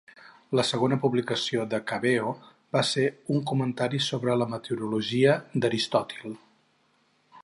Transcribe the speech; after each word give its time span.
La 0.59 0.63
segona 0.67 0.95
publicació 1.03 1.65
de 1.73 1.79
Cabeo 1.91 2.31
va 2.77 2.83
ser 2.93 3.05
un 3.35 3.43
comentari 3.53 4.01
sobre 4.09 4.35
la 4.43 4.49
"Meteorologia" 4.57 5.37
d'Aristòtil. 5.67 6.35